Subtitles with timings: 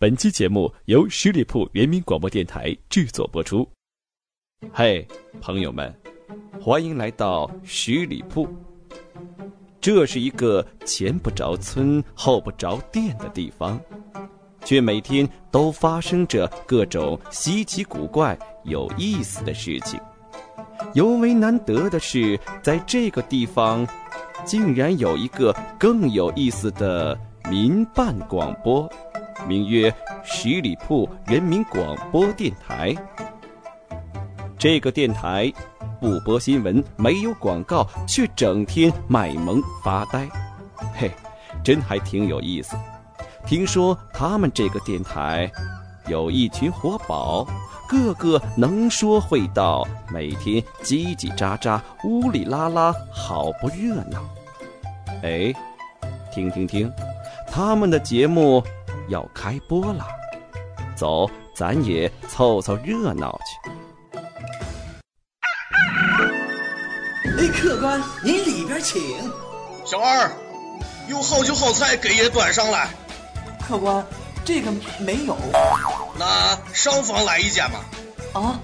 [0.00, 3.68] 本期节目由十里铺人民广播电台制作播出。
[4.72, 5.06] 嘿，
[5.42, 5.94] 朋友们，
[6.58, 8.48] 欢迎来到十里铺。
[9.78, 13.78] 这是一个前不着村后不着店的地方，
[14.64, 20.00] 却每天都发生着各种稀奇古怪、有意思的事情。
[20.94, 23.86] 尤为难得的是，在这个地方，
[24.46, 27.14] 竟然有一个更有意思的
[27.50, 28.90] 民办广播。
[29.46, 32.94] 名曰十里铺人民广播电台。
[34.58, 35.50] 这个电台
[36.00, 40.28] 不播新闻，没有广告，却整天卖萌发呆，
[40.94, 41.10] 嘿，
[41.64, 42.76] 真还挺有意思。
[43.46, 45.50] 听说他们这个电台
[46.08, 47.46] 有一群活宝，
[47.88, 54.22] 个个能说会道，每天叽叽喳喳、呜里啦啦，好不热闹。
[55.22, 55.52] 哎，
[56.30, 56.92] 听听听，
[57.50, 58.62] 他们的节目。
[59.10, 60.06] 要开播了，
[60.96, 63.70] 走，咱也凑凑热闹去。
[67.26, 69.02] 哎，客官，您里边请。
[69.84, 70.30] 小二，
[71.08, 72.88] 有好酒好菜给爷端上来。
[73.66, 74.06] 客官，
[74.44, 75.36] 这个没有。
[76.16, 77.80] 那上房来一间吧。
[78.32, 78.60] 啊，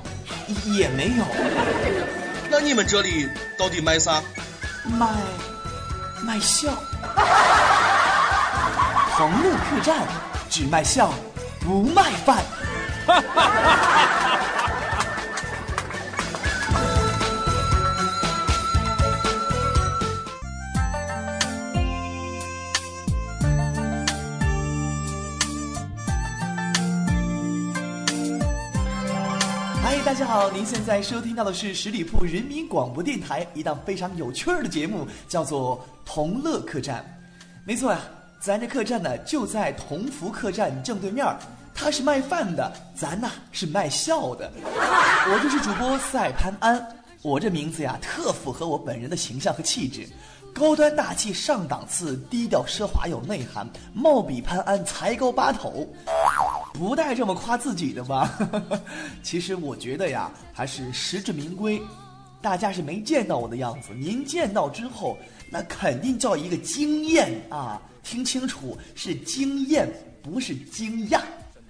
[0.77, 1.25] 也没有。
[2.49, 4.23] 那你们这里到底卖啥？
[4.85, 5.09] 卖，
[6.23, 6.73] 卖笑。
[9.17, 10.07] 同乐客栈。
[10.57, 11.13] 只卖笑，
[11.61, 12.43] 不卖饭。
[29.83, 37.01] 嗨，大家好，您现在收听到的是十里铺人民广播电台一档非常有趣的节目，叫做《同乐客栈》。
[37.67, 38.01] 没错呀。
[38.39, 41.27] 咱这客栈呢，就在同福客栈正对面
[41.75, 44.51] 他是卖饭的，咱呢是卖笑的。
[44.65, 46.87] 我就是主播赛潘安，
[47.23, 50.09] 我这名字呀，特符合我本人的形象和气质，
[50.55, 55.87] 高端大气上档次，低调奢华有内涵，貌比潘安，才高八斗。
[56.73, 58.31] 不带这么夸自己的吧？
[59.23, 61.81] 其实我觉得呀，还是实至名归。
[62.41, 65.19] 大家是没见到我的样子，您见到之后，
[65.51, 67.81] 那肯定叫一个惊艳啊！
[68.07, 71.21] 听清楚，是惊艳，不是惊讶。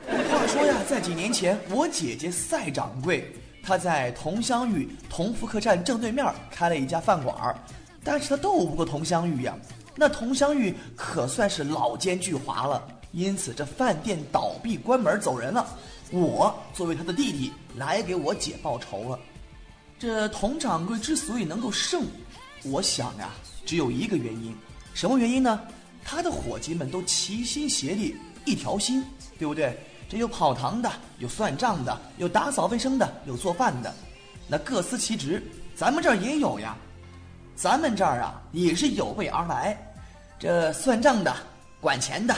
[0.07, 3.33] 话说呀，在几年前，我姐姐赛掌柜，
[3.63, 7.59] 她在同乡玉同福客栈正对面开了一家饭馆
[8.05, 9.57] 但是她斗不过同乡玉呀。
[9.95, 15.67] 那同乡玉可算是老奸巨猾了，因此这饭店倒闭关门走人了。
[16.11, 19.19] 我作为他的弟弟，来给我姐报仇了。
[19.99, 22.05] 这佟掌柜之所以能够胜，
[22.65, 23.31] 我想呀，
[23.65, 24.55] 只有一个原因，
[24.93, 25.59] 什么原因呢？
[26.09, 29.05] 他的伙计们都齐心协力，一条心，
[29.37, 29.77] 对不对？
[30.09, 33.93] 这有跑堂的，有算账的，有打扫卫生的，有做饭的，
[34.47, 35.43] 那各司其职。
[35.75, 36.77] 咱们这儿也有呀，
[37.57, 39.77] 咱们这儿啊也是有备而来。
[40.39, 41.35] 这算账的、
[41.81, 42.33] 管钱的、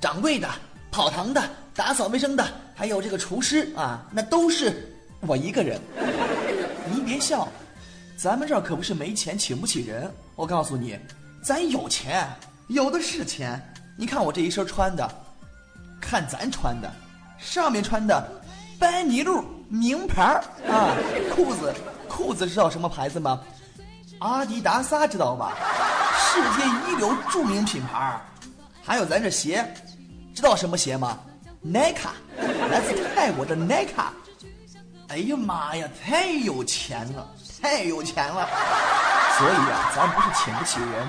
[0.00, 0.48] 掌柜的、
[0.90, 1.42] 跑堂的、
[1.74, 5.78] 打扫卫生的，还有这个厨师啊，那都是我一个人。
[6.90, 7.46] 您别笑，
[8.16, 10.10] 咱们这儿可不是没钱请不起人。
[10.36, 10.98] 我告诉你，
[11.44, 12.26] 咱有钱。
[12.70, 13.60] 有的是钱，
[13.96, 15.08] 你看我这一身穿的，
[16.00, 16.88] 看咱穿的，
[17.36, 18.24] 上面穿的
[18.78, 20.94] 班尼路名牌啊，
[21.34, 21.74] 裤子
[22.08, 23.40] 裤子知道什么牌子吗？
[24.20, 25.52] 阿迪达斯知道吧？
[26.16, 28.20] 世界一流著名品牌。
[28.84, 29.66] 还有咱这鞋，
[30.32, 31.18] 知道什么鞋吗
[31.60, 32.08] 耐克，
[32.70, 34.00] 来自泰国的耐克。
[35.08, 37.28] 哎呀妈呀，太有钱了，
[37.60, 38.48] 太有钱了。
[39.36, 41.08] 所以啊，咱不是请不起人。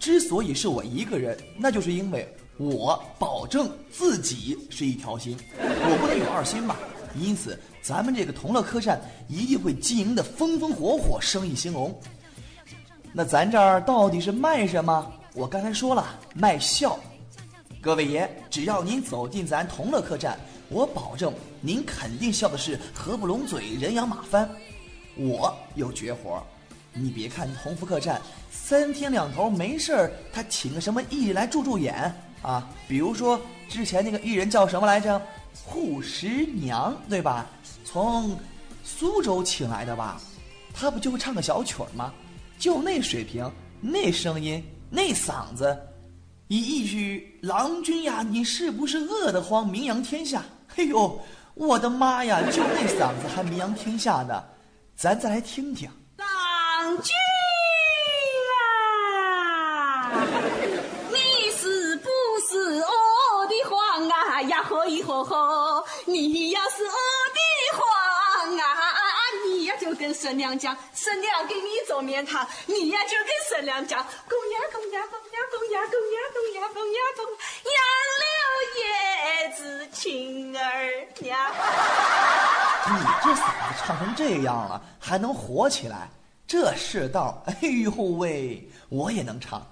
[0.00, 6.74] 之所以是我一个人，那就是因为我保证自己是一条心，我不能有二心嘛。
[7.14, 11.94] 因此，咱们这个同乐客栈一定会经营的风风火火，生意兴隆。
[13.12, 15.12] 那咱这儿到底是卖什么？
[15.34, 16.98] 我刚才说了，卖笑。
[17.82, 20.38] 各位爷，只要您走进咱同乐客栈，
[20.70, 24.48] 我保证您肯定笑的是合不拢嘴，人仰马翻。
[25.16, 26.42] 我有绝活。
[27.02, 28.20] 你别看同福客栈
[28.50, 32.68] 三天两头没事儿，他请个什么艺人来助助演啊？
[32.86, 35.20] 比如说之前那个艺人叫什么来着？
[35.64, 37.46] 护十娘对吧？
[37.84, 38.38] 从
[38.84, 40.20] 苏州请来的吧？
[40.72, 42.12] 他不就会唱个小曲儿吗？
[42.58, 43.50] 就那水平，
[43.80, 45.76] 那声音，那嗓子，
[46.48, 50.44] 以一句“郎君呀，你是不是饿得慌”，名扬天下。
[50.68, 51.20] 嘿呦，
[51.54, 54.44] 我的妈呀，就那嗓子还名扬天下呢，
[54.94, 55.90] 咱再来听听。
[57.00, 57.14] 君
[58.54, 60.12] 啊，
[61.10, 62.08] 你是不
[62.48, 64.42] 是我的皇啊？
[64.42, 67.40] 呀，何你吼吼，你要是我的
[67.78, 67.86] 皇
[68.58, 68.62] 啊，
[69.44, 77.24] 你呀就跟孙娘讲，孙娘给你做面汤，你呀就跟孙娘讲，公呀公呀公呀公呀公呀公呀公呀公，
[77.66, 77.80] 杨
[78.20, 78.28] 柳
[78.80, 78.82] 叶
[79.56, 80.62] 子青儿
[81.18, 81.52] 娘。
[82.86, 82.92] 你
[83.22, 86.08] 这嗓子唱成这样了，还能火起来？
[86.50, 89.64] 这世道， 哎呦喂，我也能唱。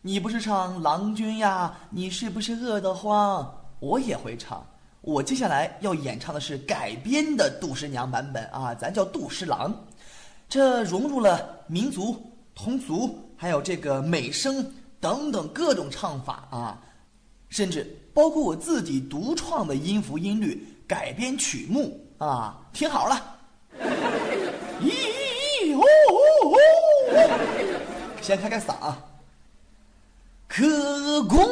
[0.00, 1.76] 你不是唱郎君呀？
[1.90, 3.54] 你是不是饿得慌？
[3.80, 4.66] 我也会唱。
[5.02, 9.78] 我接下来要演唱的是改编的杜十娘版本啊，咱叫杜十郎。
[10.48, 12.16] 这融入了民族、
[12.54, 16.80] 通俗，还有这个美声等等各种唱法啊，
[17.50, 23.31] 甚至包括我自己独创的音符音律改编曲目啊，听好了。
[28.20, 28.74] 先开开嗓。
[30.48, 31.46] 客官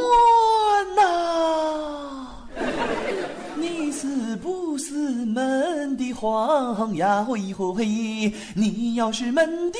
[0.94, 2.26] 呐，
[3.56, 7.24] 你是不是门的皇呀？
[7.24, 7.86] 嘿吼嘿，
[8.54, 9.78] 你要是门的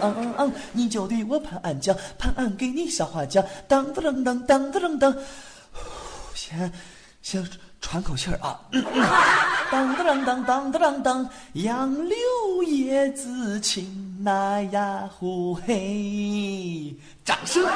[0.00, 5.14] 皇，你就对我潘家，潘给你笑话讲，当当当当当当，
[6.34, 6.72] 先
[7.20, 7.46] 先
[7.82, 8.58] 喘口气儿啊。
[9.70, 12.16] 当当当当当当当，杨柳
[12.66, 17.66] 叶子青那呀呼嘿，掌声！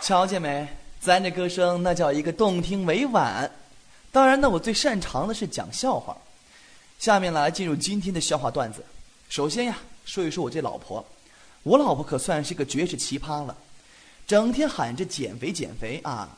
[0.00, 0.66] 瞧见没？
[1.00, 3.48] 咱这歌声那叫一个动听委婉。
[4.10, 6.16] 当然呢，我最擅长的是讲笑话。
[6.98, 8.84] 下面来进入今天的笑话段子。
[9.28, 11.04] 首先呀，说一说我这老婆。
[11.62, 13.56] 我老婆可算是个绝世奇葩了，
[14.26, 16.28] 整天喊着减肥减肥啊。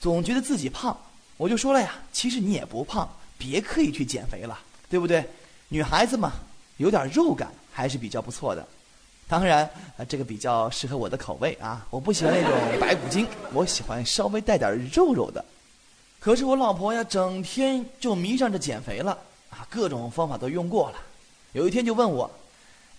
[0.00, 0.98] 总觉得自己胖，
[1.36, 3.06] 我就说了呀，其实你也不胖，
[3.36, 4.58] 别刻意去减肥了，
[4.88, 5.22] 对不对？
[5.68, 6.32] 女孩子嘛，
[6.78, 8.66] 有点肉感还是比较不错的。
[9.28, 9.68] 当然，
[10.08, 15.44] 这个比较适合我的口味啊，我不喜欢那种 白骨精，我喜欢稍微带点肉肉的。
[16.18, 19.12] 可是我老婆呀，整天就迷上着减肥了
[19.50, 20.96] 啊，各种方法都用过了。
[21.52, 22.30] 有一天就问我：“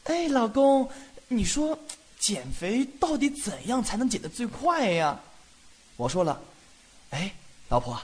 [0.05, 0.87] 哎，老公，
[1.27, 1.77] 你说
[2.19, 5.19] 减肥到底怎样才能减得最快呀？”
[5.97, 6.39] 我说了。
[7.11, 7.31] 哎，
[7.69, 7.99] 老婆，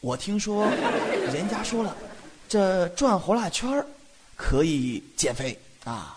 [0.00, 0.64] 我听说
[1.32, 1.94] 人家说了，
[2.48, 3.86] 这转呼啦圈儿
[4.36, 6.16] 可以减肥啊。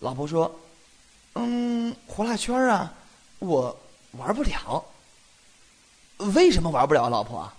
[0.00, 0.54] 老婆说
[1.34, 2.92] ：“嗯，呼啦圈啊，
[3.40, 3.76] 我
[4.12, 4.84] 玩不了。
[6.34, 7.50] 为什么玩不了，老婆？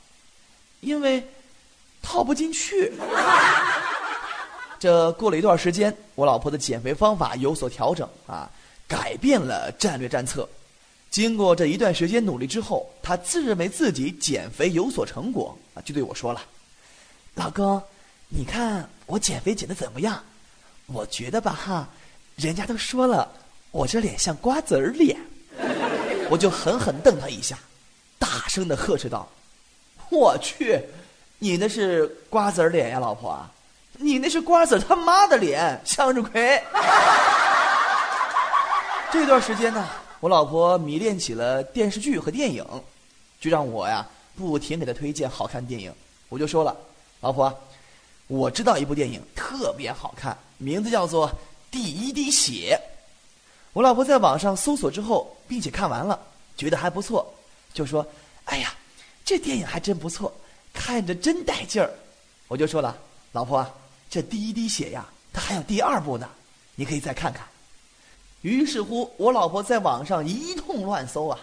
[0.82, 1.26] 因为
[2.02, 2.94] 套不进去。
[4.80, 8.50] ”这过了一段时间，我老婆的减肥方法有所调整啊，
[8.88, 10.48] 改变了战略战策。
[11.10, 16.42] 经过这一段时间努力之后，他自认为自己减肥有所成果啊，就对我说了
[17.34, 17.82] ：“老公，
[18.28, 20.24] 你看我减肥减的怎么样？
[20.86, 21.90] 我觉得吧哈，
[22.36, 23.28] 人家都说了，
[23.72, 25.18] 我这脸像瓜子儿脸。”
[26.30, 27.58] 我就狠狠瞪他一下，
[28.20, 29.28] 大声的呵斥道
[30.12, 30.80] ：“我去，
[31.40, 33.44] 你那是瓜子儿脸呀，老婆，
[33.94, 36.62] 你那是瓜子他妈的脸，向日葵。”
[39.12, 39.90] 这段时间呢。
[40.20, 42.66] 我老婆迷恋起了电视剧和电影，
[43.40, 44.06] 就让我呀
[44.36, 45.94] 不停给她推荐好看电影。
[46.28, 46.76] 我就说了，
[47.22, 47.58] 老婆，
[48.28, 51.30] 我知道一部电影特别好看，名字叫做
[51.72, 52.78] 《第一滴血》。
[53.72, 56.20] 我老婆在网上搜索之后，并且看完了，
[56.58, 57.34] 觉得还不错，
[57.74, 58.06] 就说
[58.46, 58.74] ：“哎呀，
[59.24, 60.34] 这电影还真不错，
[60.74, 61.90] 看着真带劲儿。”
[62.50, 62.98] 我就说了，
[63.32, 63.66] 老婆，
[64.10, 66.28] 这《第一滴血》呀，它还有第二部呢，
[66.76, 67.48] 你可以再看看。
[68.42, 71.38] 于是乎，我老婆在网上一通乱搜啊。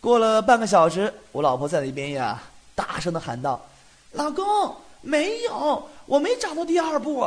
[0.00, 2.40] 过了半个小时，我老婆在那边呀，
[2.74, 3.60] 大声的喊道
[4.12, 7.18] ：“老公，没有，我没找到第二部。”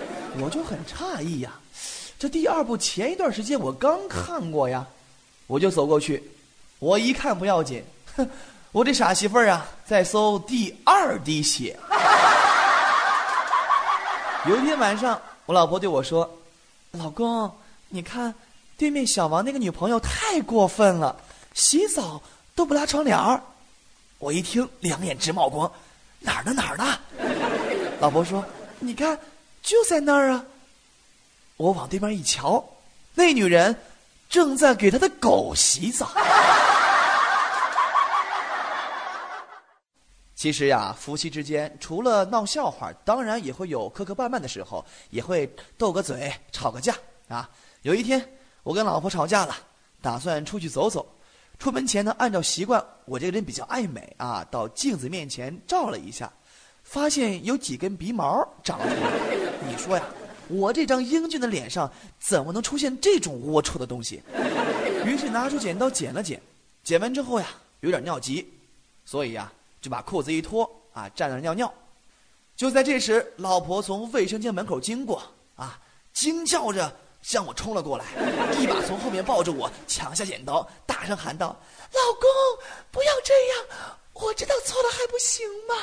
[0.40, 1.52] 我就很诧异呀，
[2.18, 4.86] 这第二部前一段时间我刚看过呀。
[5.46, 6.22] 我就走过去，
[6.78, 7.84] 我一看不要紧，
[8.16, 8.26] 哼，
[8.72, 11.78] 我这傻媳妇儿啊，在搜第二滴血。
[14.46, 16.30] 有一天晚上，我老婆对我说
[16.92, 17.50] ：“老公。”
[17.90, 18.34] 你看，
[18.76, 21.18] 对面小王那个女朋友太过分了，
[21.54, 22.20] 洗澡
[22.54, 23.42] 都不拉窗帘儿。
[24.18, 25.70] 我一听，两眼直冒光，
[26.20, 26.98] 哪儿呢哪儿呢？
[27.98, 28.44] 老婆说
[28.78, 29.18] ：“你看，
[29.62, 30.44] 就在那儿啊。”
[31.56, 32.62] 我往对面一瞧，
[33.14, 33.74] 那女人
[34.28, 36.10] 正在给她的狗洗澡。
[40.36, 46.94] 其实呀，夫妻之间除了闹笑话，当然也会有磕磕绊绊的时候，也会斗个嘴、吵个架
[47.28, 47.48] 啊。
[47.88, 48.22] 有一天，
[48.64, 49.56] 我跟老婆吵架了，
[50.02, 51.10] 打算出去走走。
[51.58, 56.30] 出门前呢，按照习惯，我这个人比较爱美啊，到镜子面前照了一下，
[56.82, 59.10] 发现有几根鼻毛长了出来。
[59.66, 60.04] 你说呀，
[60.48, 61.90] 我这张英俊的脸上
[62.20, 64.22] 怎么能出现这种龌龊的东西？
[65.06, 66.38] 于是拿出剪刀剪了剪，
[66.84, 67.46] 剪完之后呀，
[67.80, 68.46] 有点尿急，
[69.06, 71.72] 所以呀，就把裤子一脱啊，站那尿尿。
[72.54, 75.22] 就在这时，老婆从卫生间门口经过，
[75.56, 75.80] 啊，
[76.12, 78.04] 惊叫着向我冲了过来，
[78.58, 81.56] 一把从后面抱着我，抢下剪刀，大声喊道
[81.92, 82.28] ：“老公，
[82.90, 83.66] 不要这样，
[84.14, 85.74] 我知道错了还不行吗？”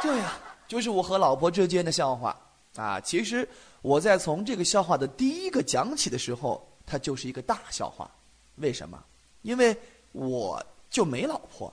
[0.00, 2.36] 这呀，就是我和老婆之间的笑话
[2.76, 3.00] 啊。
[3.00, 3.48] 其实
[3.82, 8.08] 我在从这个笑话的第一个讲起的时候，它就是一个大笑话。
[8.56, 9.02] 为什么？
[9.42, 9.76] 因为
[10.12, 11.72] 我就没老婆。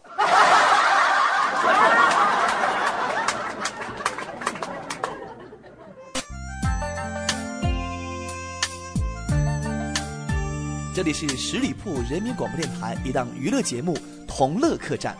[10.95, 15.13] 这里是十里铺人民广播电台一档娱乐节目《同乐客栈》，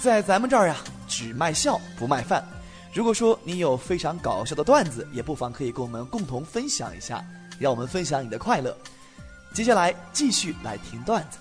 [0.00, 0.76] 在咱们这儿呀，
[1.08, 2.46] 只卖笑不卖饭。
[2.94, 7.20] 如果说你有非常搞笑的段子，也不妨可以跟我们共同分享一下，
[7.58, 8.78] 让我们分享你的快乐。
[9.52, 11.38] 接下来继续来听段子，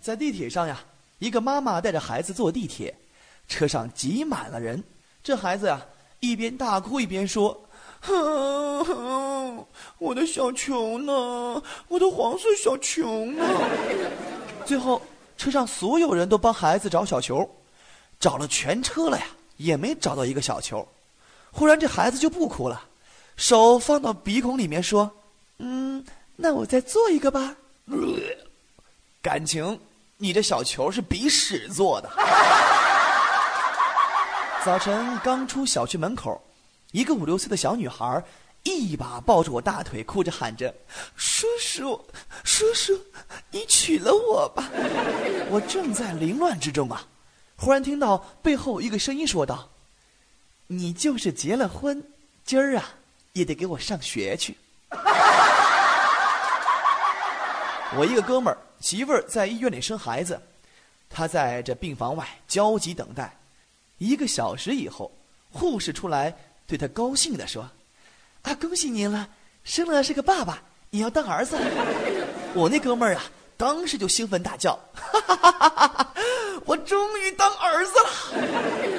[0.00, 0.80] 在地铁上呀，
[1.18, 2.96] 一个妈妈带着孩子坐地铁。
[3.46, 4.82] 车上挤满了人，
[5.22, 5.82] 这孩子呀，
[6.20, 7.60] 一边大哭一边说
[9.98, 11.62] ：“我的小球呢？
[11.88, 13.44] 我的黄色小球呢？”
[14.64, 15.00] 最后，
[15.36, 17.48] 车上所有人都帮孩子找小球，
[18.20, 20.86] 找了全车了呀，也没找到一个小球。
[21.52, 22.82] 忽然，这孩子就不哭了，
[23.36, 25.10] 手放到鼻孔里面说
[25.58, 26.04] ：“嗯，
[26.36, 27.54] 那我再做一个吧。”
[29.22, 29.80] 感情，
[30.18, 32.10] 你这小球是鼻屎做的。
[34.64, 36.40] 早晨刚出小区门口，
[36.92, 38.22] 一个五六岁的小女孩
[38.62, 40.74] 一把抱住我大腿，哭着喊着
[41.14, 42.04] ：“叔叔，
[42.42, 42.98] 叔叔，
[43.50, 44.68] 你娶了我吧！”
[45.50, 47.06] 我正在凌乱之中啊，
[47.56, 49.68] 忽然听到背后一个声音说道
[50.66, 52.02] ：“你就是结了婚，
[52.44, 52.94] 今儿啊
[53.34, 54.56] 也得给我上学去。”
[57.96, 60.40] 我一个哥们儿媳妇儿在医院里生孩子，
[61.08, 63.36] 他在这病房外焦急等待。
[63.98, 65.12] 一个小时以后，
[65.52, 67.70] 护士出来对他高兴地说
[68.42, 69.28] ：“啊，恭喜您了，
[69.62, 71.56] 生了是个爸爸，你要当儿子。”
[72.54, 73.22] 我那哥们儿啊，
[73.56, 76.12] 当时就兴奋大叫：“哈哈哈哈哈！
[76.64, 78.10] 我终于当儿子了！”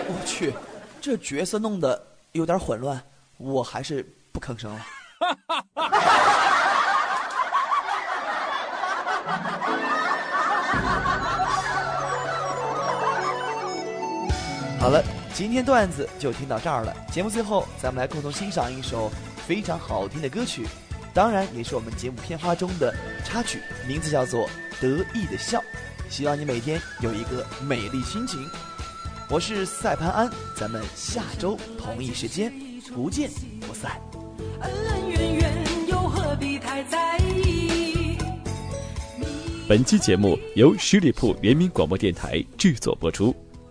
[0.07, 0.53] 我去，
[1.01, 3.03] 这角色弄得有点混乱，
[3.37, 4.85] 我还是不吭声了。
[14.79, 15.03] 好了，
[15.37, 16.97] 今天段子就听到这儿了。
[17.11, 19.11] 节目最后，咱们来共同欣赏一首
[19.45, 20.65] 非常好听的歌曲，
[21.13, 22.91] 当然也是我们节目片花中的
[23.23, 24.47] 插曲，名字叫做
[24.81, 25.59] 《得意的笑》。
[26.09, 28.43] 希望你每天有一个美丽心情。
[29.29, 32.51] 我是赛潘安，咱们下周同一时间
[32.91, 33.29] 不见
[33.61, 33.91] 不散。
[34.61, 35.53] 恩恩怨怨
[35.87, 38.17] 又何必太在意。
[39.69, 43.35] 本期节目由十里铺人民广播电台制作播出。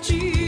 [0.00, 0.47] 句。